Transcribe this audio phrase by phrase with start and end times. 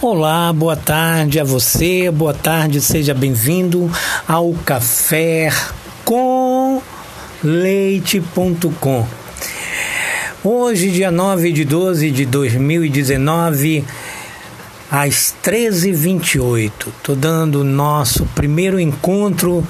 [0.00, 3.90] Olá, boa tarde a você, boa tarde, seja bem-vindo
[4.28, 5.52] ao Café
[6.04, 6.80] com
[7.42, 9.08] Leite.com.
[10.44, 13.84] Hoje, dia 9 de 12 de 2019,
[14.88, 19.66] às 13h28, estou dando o nosso primeiro encontro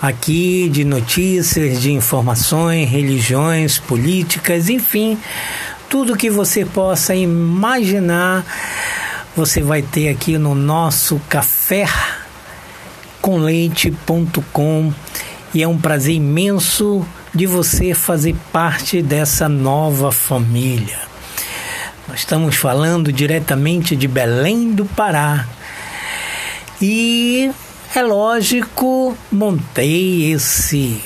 [0.00, 5.18] aqui de notícias, de informações, religiões, políticas, enfim,
[5.88, 8.46] tudo que você possa imaginar
[9.36, 11.86] você vai ter aqui no nosso café
[13.20, 14.92] com leite.com
[15.54, 20.98] e é um prazer imenso de você fazer parte dessa nova família.
[22.08, 25.46] Nós estamos falando diretamente de Belém do Pará.
[26.82, 27.50] E
[27.94, 31.00] é lógico, montei esse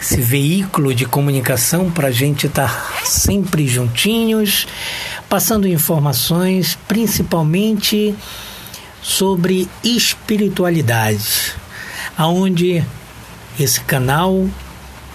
[0.00, 4.66] esse veículo de comunicação para a gente estar tá sempre juntinhos
[5.28, 8.14] passando informações principalmente
[9.02, 11.54] sobre espiritualidade,
[12.16, 12.84] aonde
[13.58, 14.48] esse canal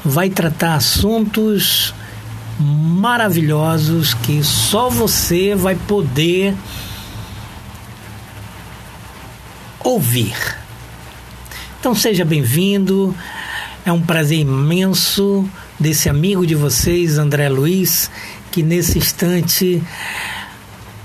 [0.03, 1.93] vai tratar assuntos
[2.59, 6.53] maravilhosos que só você vai poder
[9.79, 10.35] ouvir.
[11.79, 13.15] Então seja bem-vindo.
[13.85, 15.45] É um prazer imenso
[15.77, 18.09] desse amigo de vocês, André Luiz,
[18.49, 19.83] que nesse instante,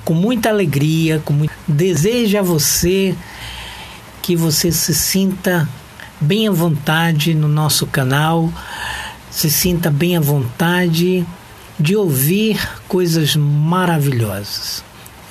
[0.04, 3.16] com muita alegria, com muito, deseja a você
[4.22, 5.68] que você se sinta
[6.20, 8.52] bem à vontade no nosso canal,
[9.28, 11.26] se sinta bem à vontade
[11.80, 14.84] de ouvir coisas maravilhosas.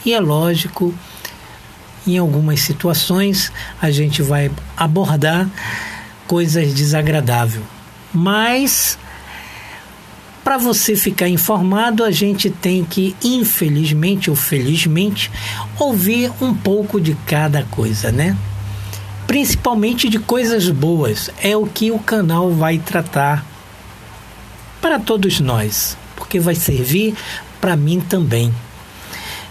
[0.06, 0.94] E é lógico,
[2.06, 5.50] em algumas situações a gente vai abordar
[6.28, 7.64] coisas desagradáveis,
[8.14, 8.98] mas
[10.48, 15.30] para você ficar informado, a gente tem que, infelizmente ou felizmente,
[15.78, 18.38] ouvir um pouco de cada coisa, né?
[19.28, 21.30] Principalmente de coisas boas.
[21.42, 23.46] É o que o canal vai tratar
[24.82, 27.14] para todos nós, porque vai servir
[27.60, 28.54] para mim também.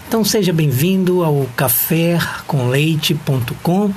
[0.09, 3.93] Então seja bem-vindo ao cafécomleite.com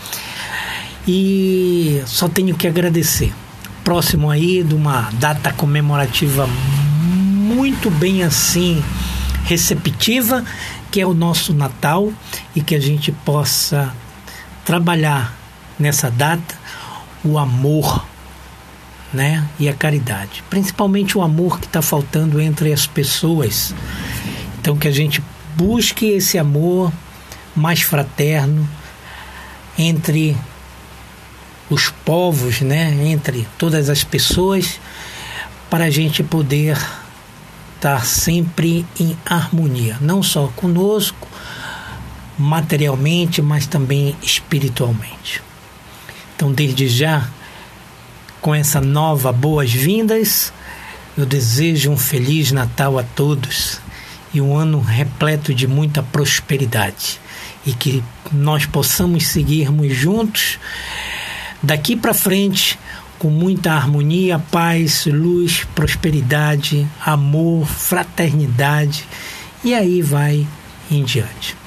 [1.12, 3.34] e só tenho que agradecer.
[3.84, 6.48] Próximo aí de uma data comemorativa
[7.02, 8.84] muito bem assim
[9.46, 10.46] receptiva,
[10.92, 12.14] que é o nosso Natal
[12.56, 13.92] e que a gente possa
[14.64, 15.36] trabalhar
[15.80, 16.56] nessa data
[17.24, 18.06] o amor,
[19.12, 23.74] né, e a caridade, principalmente o amor que está faltando entre as pessoas.
[24.60, 25.24] Então que a gente
[25.58, 26.94] busque esse amor
[27.56, 28.70] mais fraterno
[29.76, 30.38] entre
[31.70, 34.80] os povos, né, entre todas as pessoas,
[35.70, 36.78] para a gente poder
[37.76, 41.28] estar sempre em harmonia, não só conosco,
[42.38, 45.42] materialmente, mas também espiritualmente.
[46.36, 47.30] Então, desde já,
[48.42, 50.52] com essa nova boas-vindas,
[51.18, 53.80] eu desejo um feliz Natal a todos
[54.34, 57.20] e um ano repleto de muita prosperidade
[57.66, 60.58] e que nós possamos seguirmos juntos
[61.62, 62.80] daqui para frente
[63.18, 69.06] com muita harmonia, paz, luz, prosperidade, amor, fraternidade
[69.64, 70.46] e aí vai
[70.90, 71.58] em diante.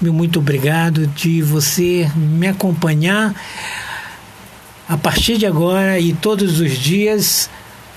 [0.00, 3.34] Meu muito obrigado de você me acompanhar
[4.88, 7.50] a partir de agora e todos os dias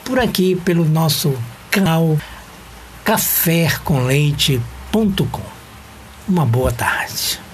[0.04, 1.38] por aqui pelo nosso
[1.70, 2.18] canal
[3.04, 5.56] cafécomleite.com.
[6.28, 7.45] Uma boa tarde.